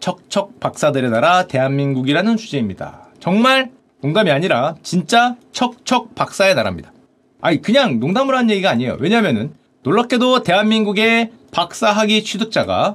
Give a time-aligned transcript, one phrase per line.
[0.00, 3.08] 척척 박사들의 나라 대한민국이라는 주제입니다.
[3.20, 3.70] 정말
[4.00, 6.92] 농담이 아니라 진짜 척척 박사의 나라입니다.
[7.40, 8.96] 아니 그냥 농담으로 한 얘기가 아니에요.
[9.00, 9.52] 왜냐면은
[9.82, 12.94] 놀랍게도 대한민국의 박사학위 취득자가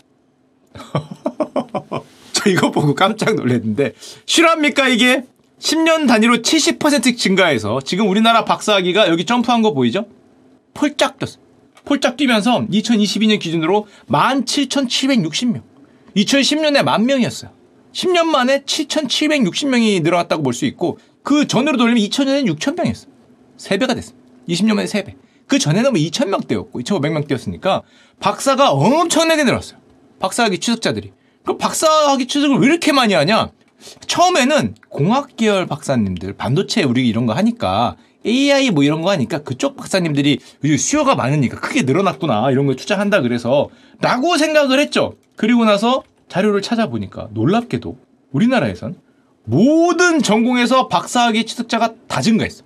[2.34, 3.94] 저 이거 보고 깜짝 놀랐는데
[4.26, 5.24] 실화입니까 이게?
[5.60, 10.06] 10년 단위로 70% 증가해서 지금 우리나라 박사학위가 여기 점프한 거 보이죠?
[10.74, 11.40] 폴짝 뛰었어.
[11.86, 15.73] 폴짝 뛰면서 2022년 기준으로 17,760명.
[16.16, 17.52] 2010년에 만 명이었어요.
[17.94, 23.08] 10년 만에 7,760명이 늘어났다고 볼 수 있고 그 전으로 돌리면 2000년에는 6,000명이었어요.
[23.58, 24.28] 3배가 됐습니다.
[24.50, 25.16] 20년 만에 3배.
[25.48, 27.82] 그 전에는 뭐 2,000명대였고 2,500명대였으니까
[28.20, 29.80] 박사가 엄청나게 늘었어요.
[30.20, 31.12] 박사학위 취득자들이.
[31.46, 33.52] 그 박사학위 취득을 왜 이렇게 많이 하냐?
[34.08, 39.76] 처음에는 공학 계열 박사님들 반도체 우리 이런 거 하니까 AI 뭐 이런 거 하니까 그쪽
[39.76, 40.40] 박사님들이
[40.78, 45.16] 수요가 많으니까 크게 늘어났구나 이런 거에 투자한다 그래서 라고 생각을 했죠.
[45.36, 47.98] 그리고 나서 자료를 찾아보니까 놀랍게도
[48.32, 48.96] 우리나라에선
[49.46, 52.64] 모든 전공에서 박사학위 취득자가 다 증가했어.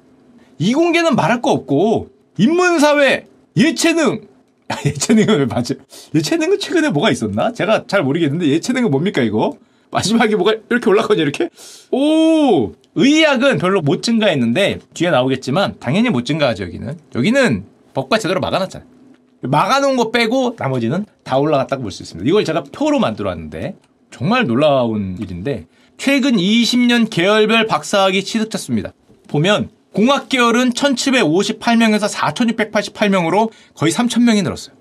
[0.59, 4.21] 이공계는 말할 거 없고 인문사회, 예체능
[4.69, 5.75] 아, 예체능은 왜 맞아?
[6.13, 7.53] 예체능은 최근에 뭐가 있었나?
[7.53, 9.57] 제가 잘 모르겠는데 예체능은 뭡니까 이거?
[9.91, 11.49] 마지막에 뭐가 이렇게 올라가냐 이렇게?
[11.91, 18.87] 오 의학은 별로 못 증가했는데 뒤에 나오겠지만 당연히 못 증가하죠 여기는 여기는 법과 제대로 막아놨잖아요
[19.43, 22.27] 막아놓은 거 빼고 나머지는 다 올라갔다고 볼 수 있습니다.
[22.27, 23.75] 이걸 제가 표로 만들어 왔는데
[24.11, 28.93] 정말 놀라운 일인데 최근 20년 계열별 박사학위 취득자 수입니다.
[29.27, 34.75] 보면 공학 계열은 1758명에서 4688명으로 거의 3000명이 늘었어요.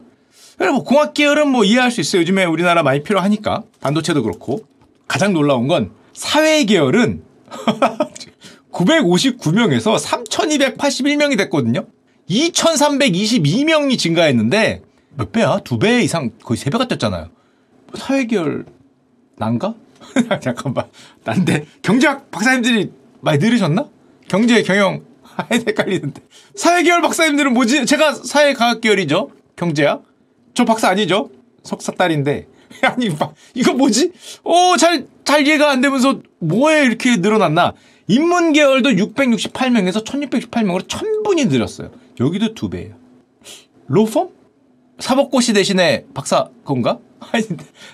[0.59, 2.21] 뭐 공학 계열은 뭐 이해할 수 있어요.
[2.23, 3.65] 요즘에 우리나라 많이 필요하니까.
[3.81, 4.65] 반도체도 그렇고.
[5.09, 7.23] 가장 놀라운 건 사회 계열은
[8.73, 11.87] 959명에서 3281명이 됐거든요.
[12.29, 14.83] 2322명이 증가했는데
[15.17, 15.59] 몇 배야?
[15.65, 17.29] 두 배 이상 거의 세 배가 뛰었잖아요.
[17.95, 18.67] 사회 계열
[19.37, 19.75] 난가?
[20.41, 20.87] 잠깐만.
[21.25, 23.89] 난데 경제학 박사님들이 많이 늘으셨나?
[24.29, 25.03] 경제 경영
[25.53, 26.23] 헷갈리는데.
[26.55, 27.87] 사회 계열 박사님들은 뭐지?
[27.87, 29.31] 제가 사회과학 계열이죠.
[29.57, 30.05] 경제학.
[30.55, 31.31] 저 박사 아니죠?
[31.63, 32.47] 석사 딸인데.
[32.83, 33.09] 아니,
[33.55, 34.13] 이거 뭐지?
[34.45, 37.75] 오, 잘, 잘 이해가 안 되면서 뭐에 이렇게 늘어났나?
[38.09, 41.91] 인문 계열도 668명에서 1668명으로 1000분이 늘었어요.
[42.21, 42.95] 여기도 두 배예요.
[43.89, 44.31] 로펌?
[44.99, 46.99] 사법고시 대신에 박사 건가?
[47.33, 47.45] 아니,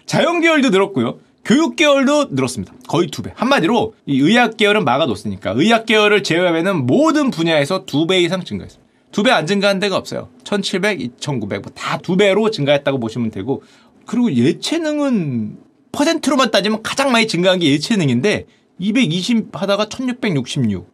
[0.06, 1.18] 자연 계열도 늘었고요.
[1.44, 2.72] 교육 계열도 늘었습니다.
[2.86, 3.32] 거의 두 배.
[3.34, 8.90] 한마디로 이 의학 계열은 막아뒀으니까 의학 계열을 제외하면 모든 분야에서 두 배 이상 증가했습니다.
[9.10, 10.28] 두 배 안 증가한 데가 없어요.
[10.44, 13.62] 1700, 2900, 다두 배로 증가했다고 보시면 되고
[14.06, 15.58] 그리고 예체능은
[15.90, 18.46] 퍼센트로만 따지면 가장 많이 증가한 게 예체능인데
[18.78, 20.86] 220 하다가 1666.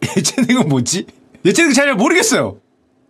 [0.16, 1.06] 예체능은 뭐지?
[1.44, 2.58] 예체능 잘 모르겠어요.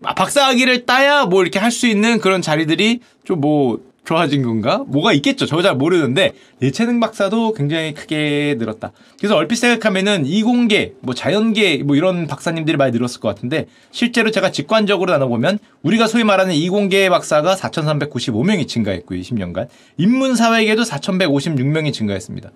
[0.02, 4.84] 아, 박사학위를 따야 뭐 이렇게 할 수 있는 그런 자리들이 좀 뭐 좋아진 건가?
[4.86, 5.46] 뭐가 있겠죠.
[5.46, 8.92] 저 잘 모르는데 예체능 박사도 굉장히 크게 늘었다.
[9.18, 14.52] 그래서 얼핏 생각하면은 이공계, 뭐 자연계 뭐 이런 박사님들이 많이 늘었을 것 같은데 실제로 제가
[14.52, 19.20] 직관적으로 나눠보면 우리가 소위 말하는 이공계 박사가 4,395명이 증가했고요.
[19.20, 19.66] 20년간.
[19.98, 22.50] 인문사회계도 4,156명이 증가했습니다.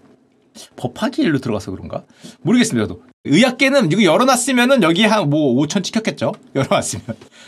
[0.77, 2.05] 법학이 일로 들어가서 그런가?
[2.43, 2.87] 모르겠습니다.
[2.89, 3.03] 저도.
[3.25, 6.33] 의학계는 이거 열어놨으면은 여기 한 뭐 5천 찍혔겠죠?
[6.55, 7.05] 열어놨으면.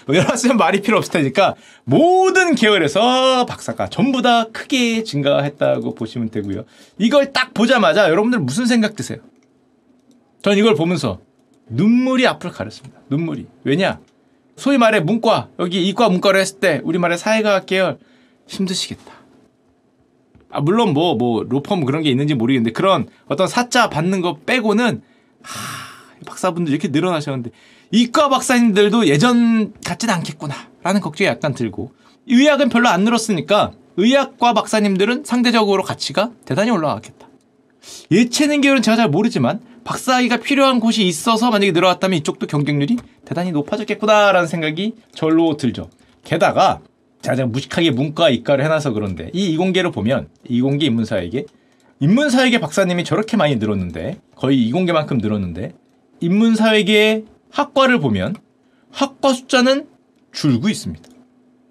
[0.08, 6.64] 열어놨으면 말이 필요 없을 테니까 모든 계열에서 박사가 전부 다 크게 증가했다고 보시면 되고요.
[6.98, 9.18] 이걸 딱 보자마자 여러분들 무슨 생각 드세요?
[10.42, 11.20] 전 이걸 보면서
[11.68, 13.00] 눈물이 앞을 가렸습니다.
[13.08, 13.46] 눈물이.
[13.64, 14.00] 왜냐?
[14.56, 17.98] 소위 말해 문과, 여기 이과 문과를 했을 때 우리말의 사회과학 계열
[18.46, 19.21] 힘드시겠다.
[20.52, 25.02] 아, 물론 뭐, 뭐, 로펌 그런 게 있는지 모르겠는데 그런 어떤 사자 받는 거 빼고는
[25.42, 27.50] 하, 박사분들 이렇게 늘어나셨는데
[27.90, 31.92] 이과 박사님들도 예전 같진 않겠구나 라는 걱정이 약간 들고
[32.26, 37.28] 의학은 별로 안 늘었으니까 의학과 박사님들은 상대적으로 가치가 대단히 올라갔겠다.
[38.10, 44.46] 예체능 계열은 제가 잘 모르지만 박사학위가 필요한 곳이 있어서 만약에 늘어났다면 이쪽도 경쟁률이 대단히 높아졌겠구나라는
[44.46, 45.90] 생각이 절로 들죠.
[46.24, 46.80] 게다가
[47.22, 51.46] 제가 무식하게 문과 이과를 해놔서 그런데 이 이공계를 보면 이공계 인문사회계
[52.00, 55.72] 인문사회계 박사님이 저렇게 많이 늘었는데 거의 이공계만큼 늘었는데
[56.20, 58.34] 인문사회계 학과를 보면
[58.90, 59.86] 학과 숫자는
[60.32, 61.08] 줄고 있습니다.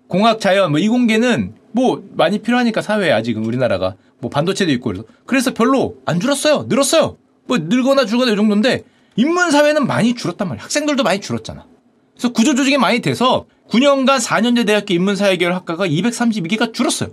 [0.07, 5.53] 공학, 자연, 뭐 이공계는 뭐 많이 필요하니까 사회에 아직은 우리나라가 뭐 반도체도 있고 그래서 그래서
[5.53, 6.65] 별로 안 줄었어요.
[6.69, 7.18] 늘었어요.
[7.45, 8.83] 뭐 늘거나 줄거나 이 정도인데
[9.15, 10.63] 인문사회는 많이 줄었단 말이야.
[10.63, 11.65] 학생들도 많이 줄었잖아.
[12.13, 17.10] 그래서 구조조정이 많이 돼서 9년간 4년제 대학교 인문사회계열 학과가 232개가 줄었어요.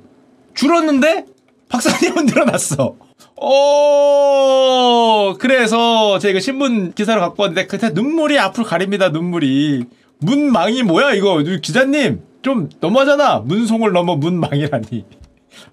[0.54, 1.26] 줄었는데
[1.68, 2.96] 박사님은 늘어났어.
[3.40, 9.10] 어, 그래서 제가 신문 기사를 갖고 왔는데 그때 눈물이 앞으로 가립니다.
[9.10, 9.84] 눈물이.
[10.20, 13.40] 문망이 뭐야 이거 기자님 좀 너무하잖아.
[13.40, 15.04] 문송을 넘어 문망이라니.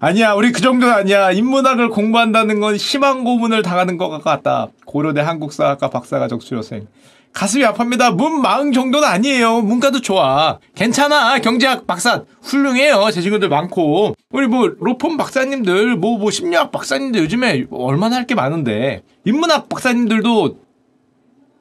[0.00, 1.30] 아니야, 우리 그 정도는 아니야.
[1.30, 4.68] 인문학을 공부한다는 건 심한 고문을 당하는 것 같다.
[4.84, 6.86] 고려대 한국사학과 박사가 적수여생.
[7.32, 8.14] 가슴이 아픕니다.
[8.14, 9.60] 문 마흔 정도는 아니에요.
[9.60, 10.58] 문과도 좋아.
[10.74, 11.38] 괜찮아.
[11.40, 13.10] 경제학 박사 훌륭해요.
[13.12, 14.14] 제 친구들 많고.
[14.30, 20.56] 우리 뭐 로펌 박사님들, 뭐뭐 심리학 박사님들 요즘에 얼마나 할 게 많은데 인문학 박사님들도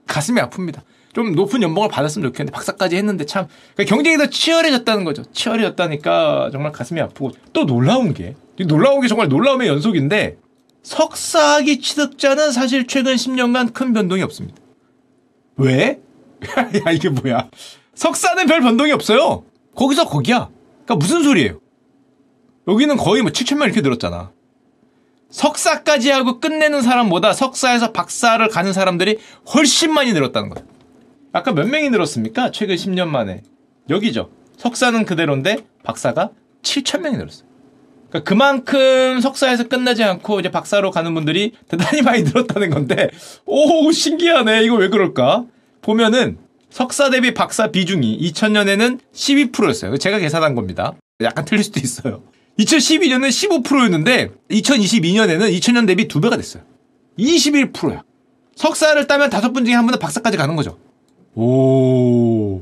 [0.07, 0.79] 가슴이 아픕니다.
[1.15, 5.23] 좀 높은 연봉을 받았으면 좋겠는데 박사까지 했는데 참 그러니까 경쟁이 더 치열해졌다는 거죠.
[5.31, 8.35] 치열해졌다니까 정말 가슴이 아프고 또 놀라운 게
[8.67, 10.37] 놀라운 게 정말 놀라움의 연속인데
[10.83, 14.61] 석사학위 취득자는 사실 최근 10년간 큰 변동이 없습니다.
[15.55, 16.01] 왜?
[16.85, 17.49] 야 이게 뭐야?
[17.95, 19.45] 석사는 별 변동이 없어요.
[19.73, 20.49] 거기서 거기야.
[20.83, 21.59] 그러니까 무슨 소리예요?
[22.67, 24.31] 여기는 거의 뭐 7천명 이렇게 늘었잖아.
[25.29, 29.17] 석사까지 하고 끝내는 사람보다 석사에서 박사를 가는 사람들이
[29.53, 30.74] 훨씬 많이 늘었다는 거예요.
[31.35, 32.51] 아까 몇 명이 늘었습니까?
[32.51, 33.41] 최근 10년 만에.
[33.89, 34.29] 여기죠.
[34.55, 36.29] 석사는 그대로인데 박사가
[36.63, 37.45] 7천 명이 늘었어요.
[38.09, 43.09] 그러니까 그만큼 석사에서 끝나지 않고 이제 박사로 가는 분들이 대단히 많이 늘었다는 건데,
[43.45, 44.63] 오, 신기하네.
[44.63, 45.43] 이거 왜 그럴까?
[45.81, 46.37] 보면은
[46.69, 49.97] 석사 대비 박사 비중이 2000년에는 12%였어요.
[49.97, 50.93] 제가 계산한 겁니다.
[51.19, 52.23] 약간 틀릴 수도 있어요.
[52.59, 56.63] 2012년은 15%였는데 2022년에는 2000년 대비 두 배가 됐어요.
[57.19, 58.03] 21%야.
[58.55, 60.77] 석사를 따면 다섯 분 중에 한 분은 박사까지 가는 거죠.
[61.35, 62.61] 오,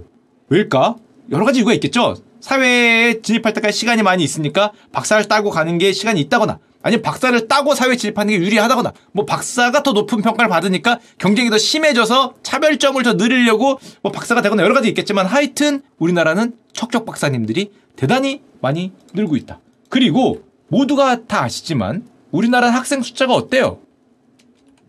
[0.50, 0.96] 왜일까?
[1.32, 2.16] 여러 가지 이유가 있겠죠?
[2.42, 7.76] 사회에 진입할 때까지 시간이 많이 있으니까 박사를 따고 가는 게 시간이 있다거나 아니면 박사를 따고
[7.76, 13.14] 사회에 진입하는 게 유리하다거나 뭐 박사가 더 높은 평가를 받으니까 경쟁이 더 심해져서 차별점을 더
[13.14, 19.60] 늘리려고 뭐 박사가 되거나 여러 가지 있겠지만 하여튼 우리나라는 척척 박사님들이 대단히 많이 늘고 있다.
[19.90, 23.80] 그리고 모두가 다 아시지만 우리나라 학생 숫자가 어때요?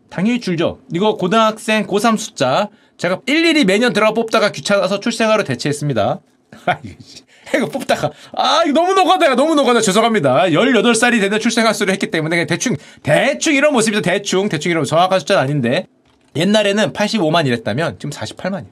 [0.09, 0.79] 당연히 줄죠.
[0.93, 6.21] 이거 고등학생 고3 숫자 제가 일일이 매년 들어가 뽑다가 귀찮아서 출생하러 대체했습니다.
[6.67, 6.79] 아,
[7.57, 8.11] 이거 뽑다가.
[8.33, 9.81] 아 이거 너무 녹아다 너무 녹아다.
[9.81, 10.45] 죄송합니다.
[10.47, 14.03] 18살이 되는 출생 횟수를 했기 때문에 대충 대충 이런 모습이죠.
[14.03, 14.49] 대충.
[14.49, 15.87] 대충 이런 정확한 숫자는 아닌데.
[16.37, 18.67] 옛날에는 85만 이랬다면 지금 48만이에요.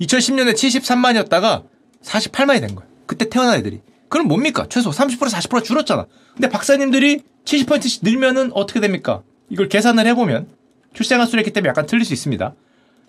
[0.00, 1.64] 2010년에 73만이었다가
[2.02, 2.88] 48만이 된 거예요.
[3.06, 3.80] 그때 태어난 애들이.
[4.08, 4.66] 그럼 뭡니까?
[4.68, 6.06] 최소 30% 40% 줄었잖아.
[6.34, 9.22] 근데 박사님들이 70%씩 늘면은 어떻게 됩니까?
[9.48, 10.48] 이걸 계산을 해보면
[10.94, 12.54] 출생 횟수를 했기 때문에 약간 틀릴 수 있습니다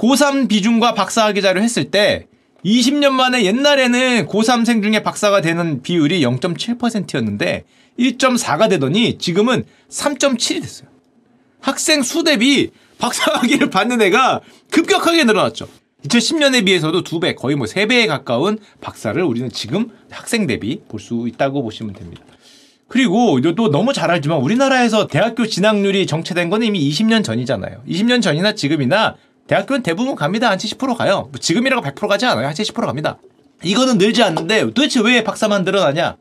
[0.01, 2.25] 고3 비중과 박사학위 자료 했을 때
[2.65, 7.65] 20년 만에 옛날에는 고3생 중에 박사가 되는 비율이 0.7%였는데
[7.99, 10.89] 1.4가 되더니 지금은 3.7이 됐어요.
[11.59, 15.67] 학생 수 대비 박사학위를 받는 애가 급격하게 늘어났죠.
[16.05, 20.99] 2010년에 비해서도 두 배, 거의 뭐 세 배에 가까운 박사를 우리는 지금 학생 대비 볼
[20.99, 22.23] 수 있다고 보시면 됩니다.
[22.87, 27.83] 그리고 또 너무 잘 알지만 우리나라에서 대학교 진학률이 정체된 건 이미 20년 전이잖아요.
[27.87, 29.15] 20년 전이나 지금이나
[29.47, 30.49] 대학교는 대부분 갑니다.
[30.49, 31.29] 한 70% 가요.
[31.31, 32.47] 뭐 지금이라고 100% 가지 않아요.
[32.47, 33.17] 한 70% 갑니다.
[33.63, 36.17] 이거는 늘지 않는데 도대체 왜 박사만 늘어나냐?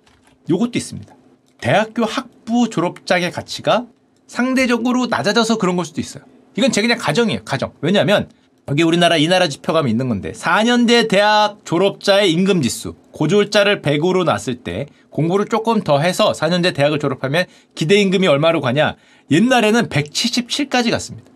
[0.48, 1.14] 요것도 있습니다.
[1.60, 3.86] 대학교 학부 졸업장의 가치가
[4.26, 6.24] 상대적으로 낮아져서 그런 걸 수도 있어요.
[6.56, 7.44] 이건 제 그냥 가정이에요.
[7.44, 7.72] 가정.
[7.80, 8.28] 왜냐하면
[8.68, 14.62] 여기 우리나라 이 나라 지표감이 있는 건데 4년대 대학 졸업자의 임금 지수 고졸자를 100으로 놨을
[14.62, 18.96] 때 공부를 조금 더 해서 4년제 대학을 졸업하면 기대 임금이 얼마로 가냐?
[19.30, 21.30] 옛날에는 177까지 갔습니다.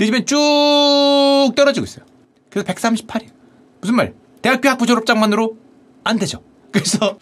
[0.00, 0.36] 요즘엔 쭉
[1.54, 2.04] 떨어지고 있어요.
[2.50, 3.30] 그래서 138이에요.
[3.80, 4.14] 무슨 말?
[4.42, 5.56] 대학교 학부 졸업장만으로
[6.04, 6.42] 안 되죠.
[6.72, 7.18] 그래서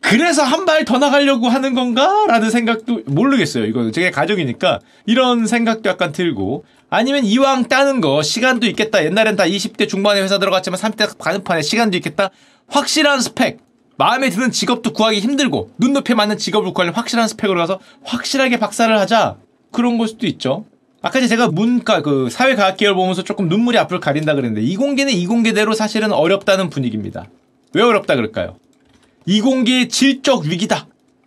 [0.00, 2.26] 그래서 한 발 더 나가려고 하는 건가?
[2.26, 3.64] 라는 생각도 모르겠어요.
[3.66, 9.04] 이거 제 가족이니까 이런 생각도 약간 들고 아니면 이왕 따는 거 시간도 있겠다.
[9.04, 12.30] 옛날엔 다 20대 중반에 회사 들어갔지만 30대 가는 판에 시간도 있겠다.
[12.68, 13.58] 확실한 스펙.
[13.98, 19.36] 마음에 드는 직업도 구하기 힘들고 눈높이에 맞는 직업을 구하려면 확실한 스펙으로 가서 확실하게 박사를 하자.
[19.70, 20.64] 그런 걸 수도 있죠.
[21.02, 26.12] 아까 제가 문과 그 사회과학 계열 보면서 조금 눈물이 앞을 가린다 그랬는데 이공계는 이공계대로 사실은
[26.12, 27.26] 어렵다는 분위기입니다.
[27.72, 28.56] 왜 어렵다 그럴까요?
[29.26, 30.86] 이공계의 질적 위기다.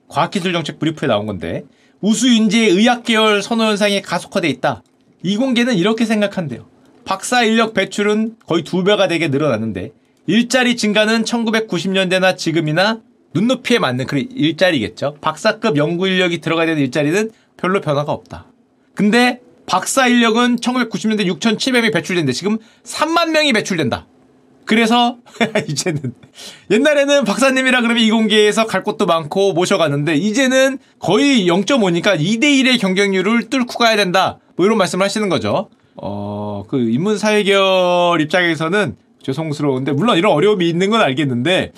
[0.10, 1.64] 과학기술정책 브리프에 나온 건데
[2.02, 4.84] 우수윤재의 의학 계열 선호 현상이 가속화돼 있다.
[5.24, 6.66] 이공계는 이렇게 생각한대요.
[7.06, 9.92] 박사 인력 배출은 거의 두 배가 되게 늘어났는데
[10.28, 13.00] 일자리 증가는 1990년대나 지금이나
[13.34, 15.18] 눈높이에 맞는 그 일자리겠죠.
[15.20, 18.46] 박사급 연구 인력이 들어가야 되는 일자리는 별로 변화가 없다.
[18.94, 24.08] 근데 박사 인력은 1990년대 6,700명이 배출된데 지금 3만 명이 배출된다.
[24.66, 25.18] 그래서
[25.68, 26.14] 이제는
[26.72, 33.78] 옛날에는 박사님이라 그러면 이공계에서 갈 곳도 많고 모셔갔는데 이제는 거의 0.5니까 2대 1의 경쟁률을 뚫고
[33.78, 34.40] 가야 된다.
[34.56, 35.70] 뭐 이런 말씀을 하시는 거죠.
[35.96, 41.72] 어, 그 인문사회계열 입장에서는 죄송스러운데 물론 이런 어려움이 있는 건 알겠는데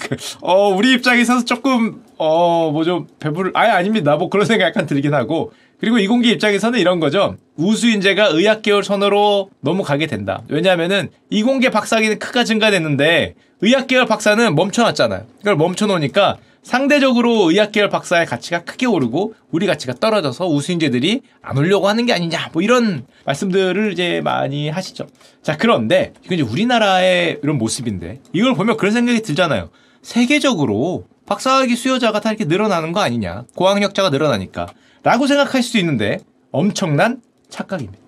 [0.00, 4.16] 그, 어, 우리 입장에서 조금 어, 뭐 좀 배부를 아예 아닙니다.
[4.16, 7.36] 뭐 그런 생각 약간 들긴 하고 그리고 이공계 입장에서는 이런 거죠.
[7.56, 10.42] 우수인재가 의학계열 선호로 넘어가게 된다.
[10.48, 15.26] 왜냐하면은 이공계 박사학위는 크가 증가됐는데 의학계열 박사는 멈춰놨잖아요.
[15.38, 22.04] 그걸 멈춰놓으니까 상대적으로 의학계열 박사의 가치가 크게 오르고 우리 가치가 떨어져서 우수인재들이 안 오려고 하는
[22.06, 25.06] 게 아니냐 뭐 이런 말씀들을 이제 많이 하시죠.
[25.42, 29.70] 자 그런데 이건 이제 우리나라의 이런 모습인데 이걸 보면 그런 생각이 들잖아요.
[30.02, 34.66] 세계적으로 박사학위 수요자가 다 이렇게 늘어나는 거 아니냐 고학력자가 늘어나니까
[35.02, 36.18] 라고 생각할 수 있는데
[36.50, 37.98] 엄청난 착각입니다.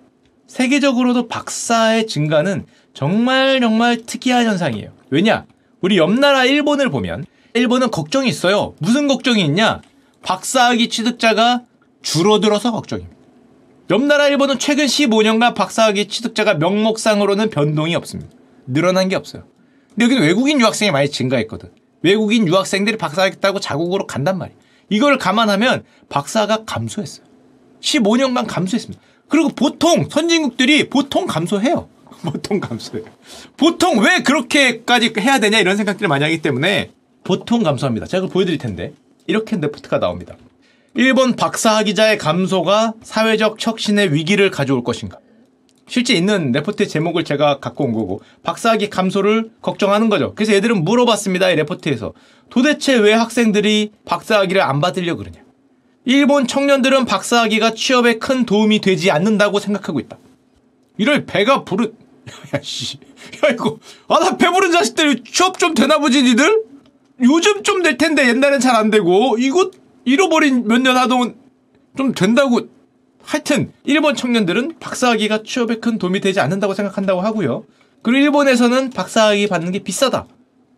[0.47, 4.93] 세계적으로도 박사의 증가는 정말 정말 특이한 현상이에요.
[5.11, 5.47] 왜냐?
[5.81, 8.75] 우리 옆나라 일본을 보면 일본은 걱정이 있어요.
[8.79, 9.81] 무슨 걱정이 있냐?
[10.23, 11.63] 박사학위 취득자가
[12.03, 13.17] 줄어들어서 걱정입니다.
[13.91, 18.31] 옆나라 일본은 최근 15년간 박사학위 취득자가 명목상으로는 변동이 없습니다.
[18.67, 19.45] 늘어난 게 없어요.
[19.91, 21.71] 근데 여기는 외국인 유학생이 많이 증가했거든.
[22.03, 24.59] 외국인 유학생들이 박사하겠다고 자국으로 간단 말이에요.
[24.91, 27.25] 이걸 감안하면 박사가 감소했어요.
[27.81, 29.03] 15년간 감소했습니다.
[29.29, 31.89] 그리고 보통 선진국들이 보통 감소해요.
[32.23, 33.07] 보통 감소해요.
[33.57, 36.91] 보통 왜 그렇게까지 해야 되냐 이런 생각들을 많이 하기 때문에
[37.25, 38.07] 보통 감소합니다.
[38.07, 38.93] 제가 그걸 보여드릴 텐데
[39.27, 40.37] 이렇게 레포트가 나옵니다.
[40.95, 45.19] 일본 박사학위자의 감소가 사회적 혁신의 위기를 가져올 것인가?
[45.91, 50.35] 실제 있는 레포트의 제목을 제가 갖고 온 거고 박사학위 감소를 걱정하는 거죠.
[50.37, 51.51] 그래서 얘들은 물어봤습니다.
[51.51, 52.13] 이 레포트에서
[52.49, 55.41] 도대체 왜 학생들이 박사학위를 안 받으려 그러냐?
[56.05, 60.17] 일본 청년들은 박사학위가 취업에 큰 도움이 되지 않는다고 생각하고 있다.
[60.97, 61.93] 이럴 배가 부른
[62.55, 62.99] 야씨
[63.45, 66.63] 야 이거 아 나 배부른 자식들 취업 좀 되나 보지 니들?
[67.25, 69.73] 요즘 좀 될 텐데 옛날엔 잘 안 되고 이거
[70.05, 71.35] 잃어버린 몇 년 하동은
[71.97, 72.61] 좀 된다고
[73.23, 77.65] 하여튼 일본 청년들은 박사학위가 취업에 큰 도움이 되지 않는다고 생각한다고 하고요.
[78.03, 80.27] 그리고 일본에서는 박사학위 받는 게 비싸다.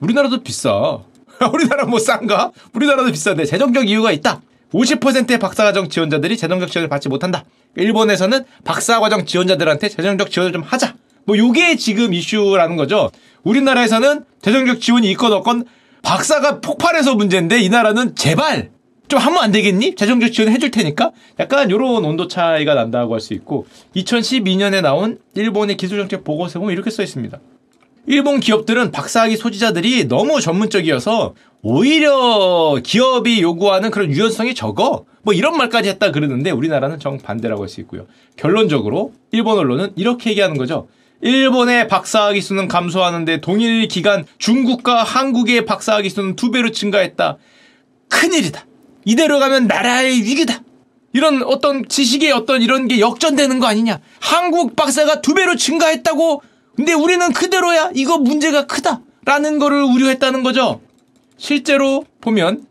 [0.01, 1.01] 우리나라도 비싸.
[1.53, 2.53] 우리나라 뭐 싼가?
[2.75, 4.43] 우리나라도 비싼데 재정적 이유가 있다.
[4.73, 7.45] 50%의 박사과정 지원자들이 재정적 지원을 받지 못한다.
[7.77, 10.95] 일본에서는 박사과정 지원자들한테 재정적 지원을 좀 하자.
[11.25, 13.11] 뭐 요게 지금 이슈라는 거죠.
[13.45, 15.65] 우리나라에서는 재정적 지원이 있건 없건
[16.03, 18.71] 박사가 폭발해서 문제인데 이 나라는 제발
[19.13, 19.95] 좀 하면 안 되겠니?
[19.95, 25.77] 재정적 지원 해줄 테니까 약간 요런 온도 차이가 난다고 할 수 있고 2012년에 나온 일본의
[25.77, 27.39] 기술정책 보고서에 보면 이렇게 써 있습니다.
[28.07, 35.05] 일본 기업들은 박사학위 소지자들이 너무 전문적이어서 오히려 기업이 요구하는 그런 유연성이 적어.
[35.21, 38.07] 뭐 이런 말까지 했다 그러는데 우리나라는 정반대라고 할 수 있고요.
[38.37, 40.89] 결론적으로 일본 언론은 이렇게 얘기하는 거죠.
[41.21, 47.37] 일본의 박사학위 수는 감소하는데 동일 기간 중국과 한국의 박사학위 수는 두 배로 증가했다.
[48.09, 48.65] 큰일이다.
[49.05, 50.63] 이대로 가면 나라의 위기다.
[51.13, 54.01] 이런 어떤 지식의 어떤 이런 게 역전되는 거 아니냐.
[54.21, 56.43] 한국 박사가 두 배로 증가했다고
[56.77, 57.91] 근데 우리는 그대로야.
[57.95, 59.01] 이거 문제가 크다.
[59.25, 60.81] 라는 거를 우려했다는 거죠.
[61.37, 62.67] 실제로 보면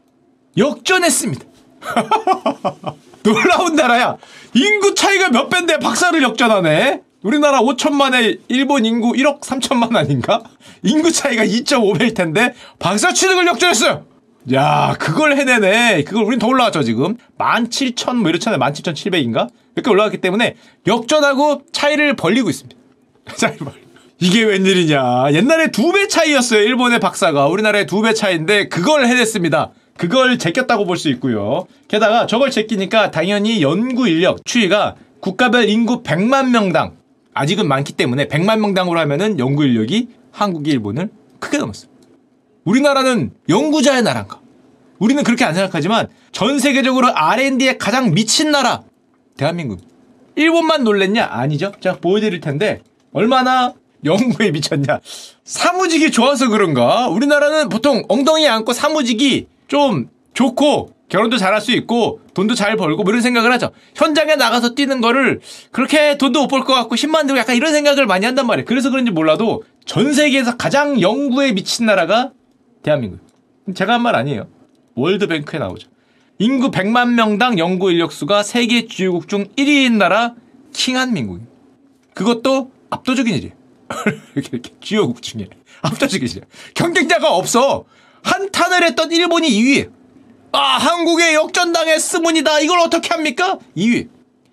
[0.57, 1.45] 역전했습니다.
[3.23, 4.17] 놀라운 나라야.
[4.53, 7.01] 인구 차이가 몇 배인데 박사를 역전하네.
[7.23, 10.41] 우리나라 5천만에 일본 인구 1억 3천만 아닌가?
[10.83, 14.05] 인구 차이가 2.5배일 텐데 박사 취득을 역전했어요.
[14.53, 16.03] 야, 그걸 해내네.
[16.03, 17.17] 그걸 우린 더 올라왔죠, 지금.
[17.37, 18.59] 17,000 뭐 이렇잖아요.
[18.59, 19.49] 17,700인가?
[19.75, 20.55] 이렇게 올라갔기 때문에
[20.87, 22.79] 역전하고 차이를 벌리고 있습니다.
[23.37, 23.73] 차이를 벌
[24.19, 25.33] 이게 웬일이냐.
[25.33, 26.61] 옛날에 두 배 차이였어요.
[26.63, 27.47] 일본의 박사가.
[27.47, 29.71] 우리나라의 두 배 차이인데 그걸 해냈습니다.
[29.97, 31.67] 그걸 제꼈다고 볼 수 있고요.
[31.87, 36.93] 게다가 저걸 제끼니까 당연히 연구 인력 추이가 국가별 인구 100만 명당
[37.33, 41.90] 아직은 많기 때문에 100만 명당으로 하면은 연구 인력이 한국이 일본을 크게 넘었어요.
[42.65, 44.39] 우리나라는 연구자의 나라인가?
[44.99, 48.81] 우리는 그렇게 안 생각하지만 전 세계적으로 R&D에 가장 미친 나라
[49.35, 49.79] 대한민국.
[50.35, 51.27] 일본만 놀랬냐?
[51.29, 51.71] 아니죠.
[51.79, 52.81] 제가 보여드릴 텐데
[53.13, 53.73] 얼마나
[54.05, 54.99] 연구에 미쳤냐?
[55.43, 57.07] 사무직이 좋아서 그런가?
[57.07, 63.11] 우리나라는 보통 엉덩이 안고 사무직이 좀 좋고 결혼도 잘할 수 있고 돈도 잘 벌고 뭐
[63.11, 63.71] 이런 생각을 하죠.
[63.95, 65.41] 현장에 나가서 뛰는 거를
[65.71, 68.65] 그렇게 돈도 못 벌 것 같고 힘만 들고 약간 이런 생각을 많이 한단 말이에요.
[68.65, 72.31] 그래서 그런지 몰라도 전 세계에서 가장 연구에 미친 나라가
[72.83, 73.19] 대한민국.
[73.75, 74.47] 제가 한 말 아니에요.
[74.95, 75.89] 월드뱅크에 나오죠.
[76.39, 80.33] 인구 100만 명당 연구 인력수가 세계 주요국 중 1위인 나라
[80.73, 81.51] 킹한민국입니다.
[82.13, 83.53] 그것도 압도적인 일이에요.
[84.35, 85.47] 이렇게, 이렇게 주요국 중에
[85.81, 86.45] 압도적인 일이에요.
[86.73, 87.85] 경쟁자가 없어.
[88.23, 89.91] 한탄을 했던 일본이 2위에
[90.53, 92.59] 아 한국에 역전당했으문이다.
[92.61, 93.59] 이걸 어떻게 합니까?
[93.77, 94.09] 2위.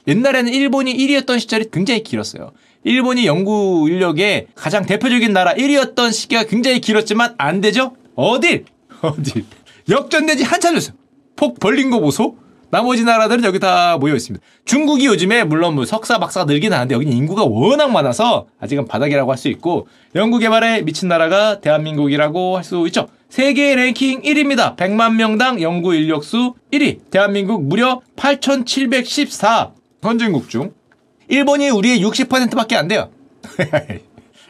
[0.06, 2.52] 옛날에는 일본이 1위였던 시절이 굉장히 길었어요.
[2.84, 7.94] 일본이 연구 인력의 가장 대표적인 나라 1위였던 시기가 굉장히 길었지만 안 되죠?
[8.18, 8.64] 어딜?
[9.00, 9.44] 어딜?
[9.88, 10.96] 역전되지 한참 됐어요.
[11.36, 12.36] 폭 벌린 거 보소?
[12.70, 14.44] 나머지 나라들은 여기 다 모여 있습니다.
[14.64, 19.38] 중국이 요즘에 물론 뭐 석사 박사가 늘긴 하는데 여기는 인구가 워낙 많아서 아직은 바닥이라고 할
[19.38, 23.08] 수 있고 연구 개발에 미친 나라가 대한민국이라고 할 수 있죠.
[23.30, 24.76] 세계 랭킹 1위입니다.
[24.76, 27.10] 100만 명당 연구 인력 수 1위.
[27.10, 29.70] 대한민국 무려 8,714
[30.02, 30.72] 선진국 중
[31.28, 33.10] 일본이 우리의 60%밖에 안 돼요.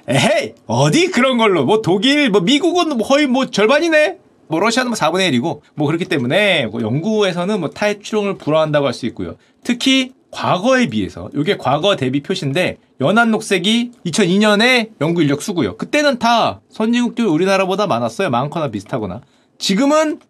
[0.09, 4.19] 에헤이 어디 그런 걸로 뭐 독일 뭐 미국은 거의 뭐 절반이네.
[4.51, 8.95] 뭐 러시아는 뭐 4분의 1이고 뭐 그렇기 때문에 뭐 연구에서는 뭐 타의 추종을 불허한다고 할
[8.95, 9.37] 수 있고요.
[9.63, 15.77] 특히 과거에 비해서 이게 과거 대비 표시인데 연한 녹색이 2002년에 연구 인력 수고요.
[15.77, 18.31] 그때는 다 선진국들 우리나라보다 많았어요.
[18.31, 19.21] 많거나 비슷하거나.
[19.59, 20.21] 지금은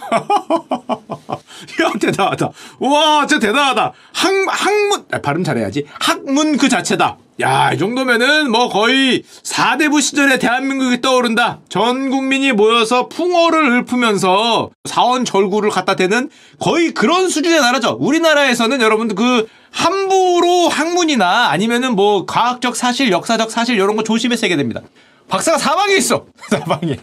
[1.82, 2.50] 야 대단하다.
[2.80, 3.92] 와 진짜 대단하다.
[4.12, 5.86] 학 학문 아, 발음 잘해야지.
[5.98, 7.18] 학문 그 자체다.
[7.40, 11.60] 야, 이 정도면은 뭐 거의 4대부 시절에 대한민국이 떠오른다.
[11.70, 16.28] 전 국민이 모여서 풍어를 읊으면서 사원 절구를 갖다 대는
[16.58, 17.96] 거의 그런 수준의 나라죠.
[17.98, 24.56] 우리나라에서는 여러분들 그 함부로 학문이나 아니면은 뭐 과학적 사실, 역사적 사실 이런 거 조심해서 해야
[24.58, 24.82] 됩니다.
[25.30, 26.26] 박사가 사방에 있어.
[26.50, 26.96] 사방에.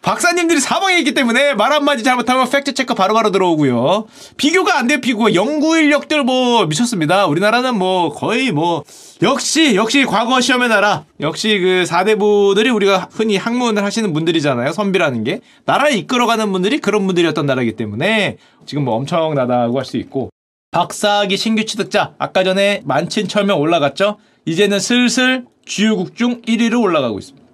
[0.00, 4.06] 박사님들이 사방에 있기 때문에 말 한마디 잘못하면 팩트 체크 바로바로 들어오고요.
[4.38, 5.34] 비교가 안 돼, 비교.
[5.34, 7.26] 연구 인력들 뭐 미쳤습니다.
[7.26, 8.84] 우리나라는 뭐 거의 뭐
[9.22, 11.04] 역시 역시 과거 시험의 나라.
[11.20, 14.72] 역시 그 사대부들이 우리가 흔히 학문을 하시는 분들이잖아요.
[14.72, 15.40] 선비라는 게.
[15.66, 20.30] 나라를 이끌어가는 분들이 그런 분들이었던 나라이기 때문에 지금 뭐 엄청나다고 할 수 있고.
[20.70, 24.18] 박사학위 신규 취득자 아까 전에 만친천명 올라갔죠.
[24.46, 27.47] 이제는 슬슬 주요국 중 1위로 올라가고 있습니다.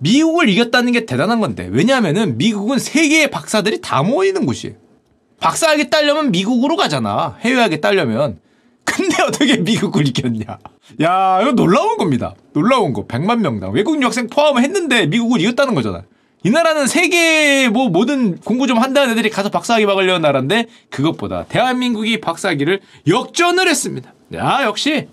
[0.00, 4.74] 미국을 이겼다는 게 대단한 건데 왜냐하면은 미국은 세계의 박사들이 다 모이는 곳이에요.
[5.40, 7.36] 박사학위 따려면 미국으로 가잖아.
[7.40, 8.38] 해외학위 따려면.
[8.84, 10.58] 근데 어떻게 미국을 이겼냐?
[11.02, 12.34] 야, 이거 놀라운 겁니다.
[12.52, 13.06] 놀라운 거.
[13.06, 13.72] 100만 명당.
[13.72, 16.02] 외국인 학생 포함했는데 미국을 이겼다는 거잖아.
[16.42, 22.20] 이 나라는 세계 뭐 모든 공부 좀 한다는 애들이 가서 박사학위 막으려는 나라인데 그것보다 대한민국이
[22.20, 24.12] 박사학위를 역전을 했습니다.
[24.34, 25.08] 야, 역시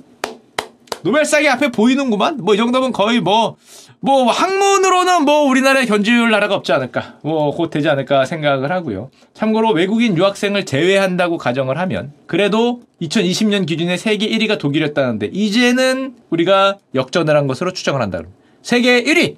[1.04, 2.38] 노벨상이 앞에 보이는구만.
[2.38, 3.56] 뭐 이 정도면 거의 뭐
[4.00, 9.10] 뭐 학문으로는 뭐 우리나라에 견줄 나라가 없지 않을까 뭐 곧 되지 않을까 생각을 하고요.
[9.34, 17.36] 참고로 외국인 유학생을 제외한다고 가정을 하면 그래도 2020년 기준에 세계 1위가 독일이었다는데 이제는 우리가 역전을
[17.36, 18.22] 한 것으로 추정을 한다.
[18.62, 19.36] 세계 1위.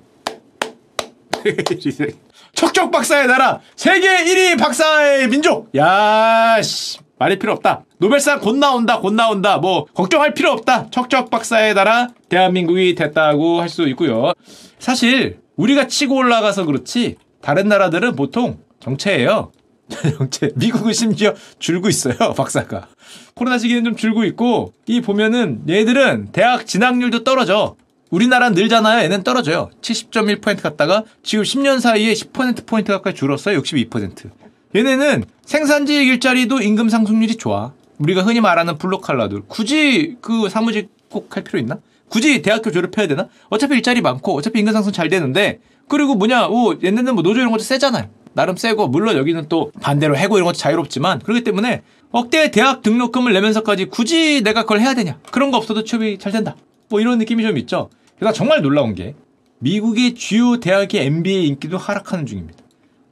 [2.54, 5.70] 척척 박사의 나라 세계 1위 박사의 민족.
[5.76, 7.00] 야 씨.
[7.20, 7.84] 말이 필요 없다.
[7.98, 9.58] 노벨상 곧 나온다, 곧 나온다.
[9.58, 10.90] 뭐 걱정할 필요 없다.
[10.90, 14.32] 척척 박사의 나라 대한민국이 됐다고 할 수 있고요.
[14.80, 19.52] 사실 우리가 치고 올라가서 그렇지 다른 나라들은 보통 정체예요.
[20.18, 20.52] 정체.
[20.56, 22.88] 미국은 심지어 줄고 있어요, 박사가.
[23.36, 27.76] 코로나 시기는 좀 줄고 있고 이 보면은 얘들은 대학 진학률도 떨어져.
[28.12, 29.04] 우리나라는 늘잖아요.
[29.04, 29.70] 얘는 떨어져요.
[29.82, 33.62] 70.1% 갔다가 지금 10년 사이에 10%포인트 가까이 줄었어요.
[33.62, 34.30] 62%.
[34.76, 37.74] 얘네는 생산직 일자리도 임금 상승률이 좋아.
[37.98, 39.42] 우리가 흔히 말하는 블루칼라들.
[39.48, 41.80] 굳이 그 사무직 꼭 할 필요 있나?
[42.08, 43.28] 굳이 대학교 졸업해야 되나?
[43.50, 47.52] 어차피 일자리 많고 어차피 임금 상승 잘 되는데 그리고 뭐냐, 오, 얘네는 뭐 노조 이런
[47.52, 48.10] 것도 세잖아요.
[48.34, 53.34] 나름 세고 물론 여기는 또 반대로 해고 이런 것도 자유롭지만 그렇기 때문에 억대 대학 등록금을
[53.34, 55.18] 내면서까지 굳이 내가 그걸 해야 되냐?
[55.32, 56.56] 그런 거 없어도 취업이 잘 된다.
[56.90, 57.90] 뭐 이런 느낌이 좀 있죠.
[58.20, 59.16] 게다가 정말 놀라운 게
[59.60, 62.60] 미국의 주요 대학의 MBA 인기도 하락하는 중입니다.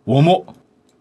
[0.06, 0.44] 어머,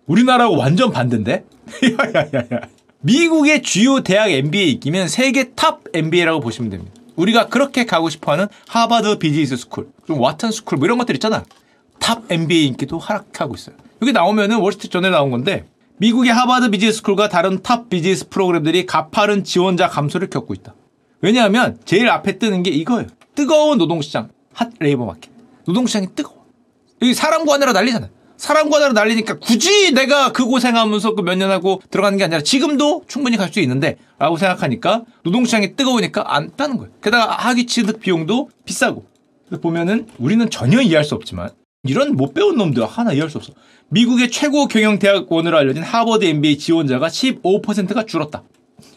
[0.06, 1.44] 우리나라하고 완전 반대인데?
[1.82, 2.68] 야야야야.
[3.00, 6.92] 미국의 주요 대학 MBA 인기면 세계 탑 MBA라고 보시면 됩니다.
[7.16, 11.44] 우리가 그렇게 가고 싶어하는 하버드 비즈니스 스쿨, 좀 와튼 스쿨 뭐 이런 것들 있잖아.
[11.98, 13.76] 탑 MBA 인기도 하락하고 있어요.
[14.02, 15.64] 여기 나오면은 월스트리트 저널에 나온 건데
[15.98, 20.74] 미국의 하버드 비즈니스 스쿨과 다른 탑 비즈니스 프로그램들이 가파른 지원자 감소를 겪고 있다.
[21.22, 23.08] 왜냐하면 제일 앞에 뜨는 게 이거예요.
[23.34, 25.30] 뜨거운 노동시장, 핫 레이버 마켓.
[25.66, 26.44] 노동시장이 뜨거워.
[27.02, 28.08] 여기 사람 구하느라 난리잖아.
[28.36, 33.04] 사람 구하느라 난리니까 굳이 내가 그 고생하면서 그 몇 년 하고 들어가는 게 아니라 지금도
[33.08, 36.92] 충분히 갈 수 있는데 라고 생각하니까 노동시장이 뜨거우니까 안 따는 거예요.
[37.02, 39.04] 게다가 학위 취득 비용도 비싸고.
[39.62, 41.50] 보면은 우리는 전혀 이해할 수 없지만
[41.84, 43.52] 이런 못 배운 놈들 하나 이해할 수 없어.
[43.90, 48.42] 미국의 최고 경영대학원으로 알려진 하버드 MBA 지원자가 15%가 줄었다.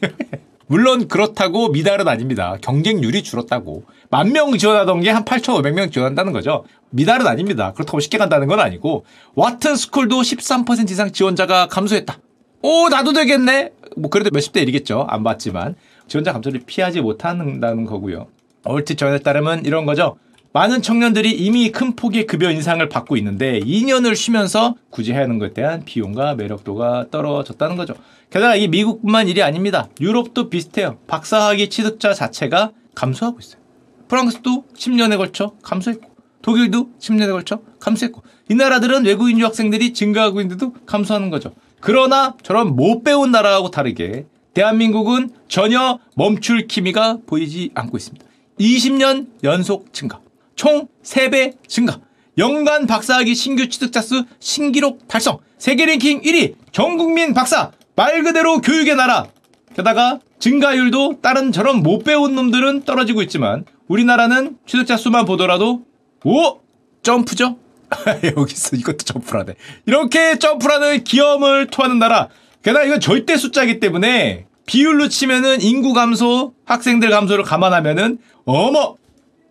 [0.69, 2.55] 물론 그렇다고 미달은 아닙니다.
[2.61, 3.83] 경쟁률이 줄었다고.
[4.11, 6.63] 만 명 지원하던 게 한 8,500명 지원한다는 거죠.
[6.91, 7.73] 미달은 아닙니다.
[7.73, 9.03] 그렇다고 쉽게 간다는 건 아니고
[9.33, 12.19] 와튼 스쿨도 13% 이상 지원자가 감소했다.
[12.61, 13.71] 오 나도 되겠네.
[13.97, 15.05] 뭐 그래도 몇십 대 1이겠죠.
[15.09, 15.73] 안 봤지만
[16.07, 18.27] 지원자 감소를 피하지 못한다는 거고요.
[18.63, 20.17] 얼핏 전에 따르면 이런 거죠.
[20.51, 25.53] 많은 청년들이 이미 큰 폭의 급여 인상을 받고 있는데 2년을 쉬면서 굳이 해야 하는 것에
[25.53, 27.93] 대한 비용과 매력도가 떨어졌다는 거죠.
[28.31, 29.89] 게다가 이 미국뿐만 일이 아닙니다.
[30.01, 30.97] 유럽도 비슷해요.
[31.05, 33.61] 박사학위 취득자 자체가 감소하고 있어요.
[34.07, 36.09] 프랑스도 10년에 걸쳐 감소했고
[36.41, 41.53] 독일도 10년에 걸쳐 감소했고 이 나라들은 외국인 유학생들이 증가하고 있는데도 감소하는 거죠.
[41.79, 48.25] 그러나 저런 못 배운 나라하고 다르게 대한민국은 전혀 멈출 기미가 보이지 않고 있습니다.
[48.59, 50.19] 20년 연속 증가.
[50.59, 52.01] 총 3배 증가.
[52.37, 55.37] 연간 박사학위 신규 취득자 수 신기록 달성.
[55.57, 56.55] 세계 랭킹 1위.
[56.73, 57.71] 전국민 박사.
[57.95, 59.27] 말 그대로 교육의 나라.
[59.73, 65.85] 게다가 증가율도 다른 저런 못 배운 놈들은 떨어지고 있지만 우리나라는 취득자 수만 보더라도
[66.25, 66.59] 오
[67.03, 67.55] 점프죠.
[68.35, 69.55] 여기서 이것도 점프라네.
[69.85, 72.27] 이렇게 점프라는 기염을 토하는 나라.
[72.63, 78.98] 게다가 이건 절대 숫자이기 때문에 비율로 치면은 인구 감소, 학생들 감소를 감안하면은 어머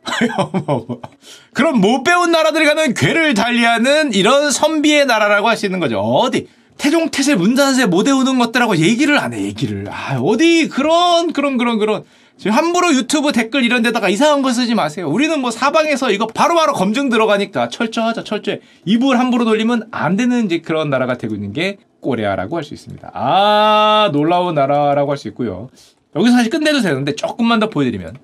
[1.55, 5.99] 그럼 못 배운 나라들이 가는 괴를 달리하는 이런 선비의 나라라고 할 수 있는 거죠.
[6.01, 9.87] 어디 태종 태세 문단세 못 외우는 것들하고 얘기를 안 해 얘기를.
[9.91, 12.05] 아 어디 그런 그런 그런 그런
[12.37, 15.09] 지금 함부로 유튜브 댓글 이런 데다가 이상한 거 쓰지 마세요.
[15.11, 18.61] 우리는 뭐 사방에서 이거 바로바로 검증 들어가니까 철저하자, 철저해.
[18.85, 23.11] 입을 함부로 돌리면 안 되는 이제 그런 나라가 되고 있는 게 꼬레아라고 할 수 있습니다.
[23.13, 25.69] 아, 놀라운 나라라고 할 수 있고요.
[26.15, 28.17] 여기서 사실 끝내도 되는데 조금만 더 보여드리면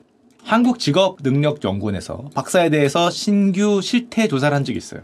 [0.45, 5.01] 한국직업능력연구원에서 박사에 대해서 신규 실태 조사를 한 적이 있어요.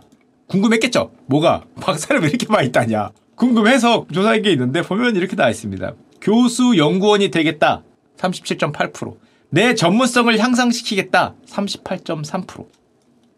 [0.47, 1.11] 궁금했겠죠?
[1.27, 1.65] 뭐가?
[1.81, 3.11] 박사를 왜 이렇게 많이 따냐?
[3.35, 5.95] 궁금해서 조사한 게 있는데 보면 이렇게 나와 있습니다.
[6.21, 7.83] 교수 연구원이 되겠다.
[8.19, 9.17] 37.8%.
[9.49, 11.35] 내 전문성을 향상시키겠다.
[11.49, 12.67] 38.3%.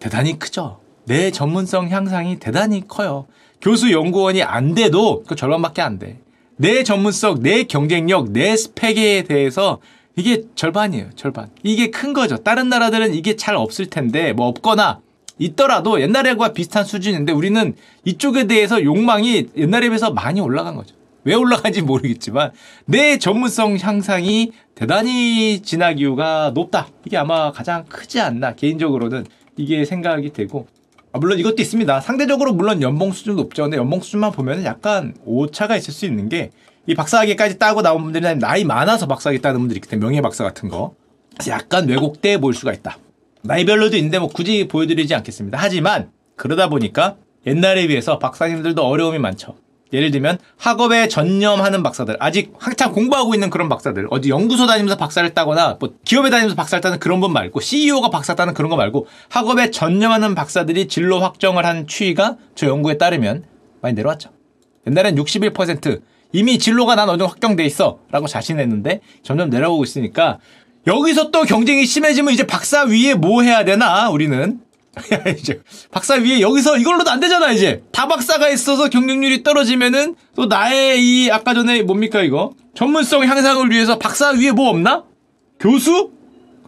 [0.01, 0.81] 대단히 크죠?
[1.07, 3.27] 내 전문성 향상이 대단히 커요.
[3.61, 6.21] 교수 연구원이 안 돼도 그 절반밖에 안 돼.
[6.57, 9.81] 내 전문성, 내 경쟁력, 내 스펙에 대해서
[10.16, 11.11] 이게 절반이에요.
[11.16, 11.48] 절반.
[11.62, 12.37] 이게 큰 거죠.
[12.37, 15.01] 다른 나라들은 이게 잘 없을 텐데 뭐 없거나
[15.38, 20.94] 있더라도 옛날과 비슷한 수준인데 우리는 이쪽에 대해서 욕망이 옛날에 비해서 많이 올라간 거죠.
[21.25, 22.51] 왜 올라간지 모르겠지만
[22.85, 26.88] 내 전문성 향상이 대단히 진학 이유가 높다.
[27.05, 30.66] 이게 아마 가장 크지 않나 개인적으로는 이게 생각이 되고
[31.12, 32.01] 아, 물론 이것도 있습니다.
[32.01, 33.62] 상대적으로 물론 연봉 수준도 높죠.
[33.62, 36.51] 근데 연봉 수준만 보면 약간 오차가 있을 수 있는 게
[36.87, 40.95] 이 박사학위까지 따고 나온 분들이 나이 많아서 박사학위 따는 분들이 있기 때문에 명예박사 같은 거
[41.49, 42.99] 약간 왜곡돼 보일 수가 있다.
[43.42, 45.59] 나이별로도 있는데 뭐 굳이 보여드리지 않겠습니다.
[45.61, 47.16] 하지만 그러다 보니까
[47.47, 49.57] 옛날에 비해서 박사님들도 어려움이 많죠.
[49.92, 55.29] 예를 들면 학업에 전념하는 박사들 아직 한창 공부하고 있는 그런 박사들 어디 연구소 다니면서 박사를
[55.35, 59.07] 따거나 뭐 기업에 다니면서 박사를 따는 그런 분 말고 CEO가 박사 따는 그런 거 말고
[59.29, 63.45] 학업에 전념하는 박사들이 진로 확정을 한 추이가 저 연구에 따르면
[63.83, 64.31] 많이 내려왔죠.
[64.87, 66.01] 옛날엔 61%
[66.33, 70.38] 이미 진로가 난 어느 정도 확정돼 있어 라고 자신했는데 점점 내려오고 있으니까
[70.87, 74.61] 여기서 또 경쟁이 심해지면 이제 박사 위에 뭐 해야 되나 우리는?
[75.38, 77.83] 이제 박사 위에 여기서 이걸로도 안 되잖아 이제.
[77.92, 82.53] 다 박사가 있어서 경쟁률이 떨어지면은 또 나의 이 아까 전에 뭡니까 이거?
[82.75, 85.05] 전문성 향상을 위해서 박사 위에 뭐 없나?
[85.61, 86.11] 교수?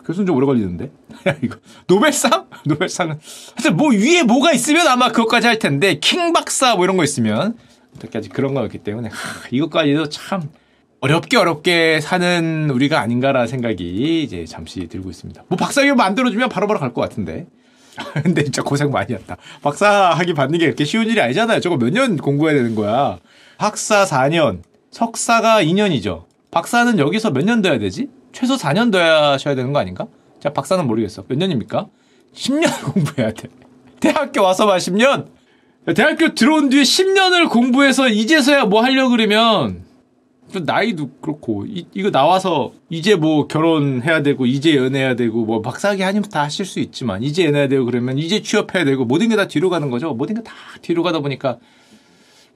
[0.06, 0.90] 교수는 좀 오래 걸리는데.
[1.42, 2.46] 이거 노벨상?
[2.64, 3.18] 노벨상은.
[3.56, 7.56] 하여튼 뭐 위에 뭐가 있으면 아마 그것까지 할 텐데 킹 박사 뭐 이런 거 있으면
[7.96, 10.42] 어떻게까지 그런 거였기 때문에 하, 이것까지도 참
[11.00, 15.44] 어렵게 어렵게 사는 우리가 아닌가라는 생각이 이제 잠시 들고 있습니다.
[15.48, 17.46] 뭐 박사학위 만들어주면 바로바로 갈 것 같은데.
[18.24, 19.36] 근데 진짜 고생 많이 했다.
[19.62, 21.60] 박사 학위 받는 게 그렇게 쉬운 일이 아니잖아요.
[21.60, 23.18] 저거 몇 년 공부해야 되는 거야.
[23.58, 26.24] 학사 4년, 석사가 2년이죠.
[26.50, 28.08] 박사는 여기서 몇 년 돼야 되지?
[28.32, 30.06] 최소 4년 돼야 하셔야 되는 거 아닌가?
[30.40, 31.22] 자, 박사는 모르겠어.
[31.28, 31.86] 몇 년입니까?
[32.34, 33.48] 10년 공부해야 돼.
[34.00, 35.26] 대학교 와서만 10년?
[35.94, 39.82] 대학교 들어온 뒤에 10년을 공부해서 이제서야 뭐 하려고 그러면
[40.54, 46.28] 나이도 그렇고 이, 이거 나와서 이제 뭐 결혼해야 되고 이제 연애해야 되고 뭐 박사학위 아니면
[46.30, 49.68] 다 하실 수 있지만 이제 연애해야 되고 그러면 이제 취업해야 되고 모든 게 다 뒤로
[49.68, 50.14] 가는 거죠.
[50.14, 51.58] 모든 게 다 뒤로 가다 보니까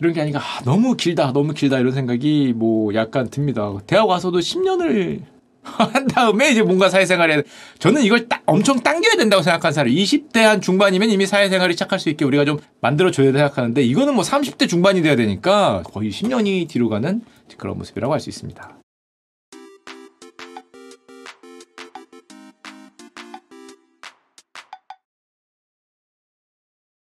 [0.00, 3.72] 이런 게 아니가 아, 너무 길다 너무 길다 이런 생각이 뭐 약간 듭니다.
[3.86, 5.20] 대학 와서도 10년을
[5.92, 7.42] 한 다음에 이제 뭔가 사회생활 에
[7.78, 12.08] 저는 이걸 딱 엄청 당겨야 된다고 생각하는 사람 20대 한 중반이면 이미 사회생활을 시작할 수
[12.08, 17.22] 있게 우리가 좀 만들어줘야 생각하는데 이거는 뭐 30대 중반이 돼야 되니까 거의 10년이 뒤로 가는
[17.56, 18.77] 그런 모습이라고 할 수 있습니다.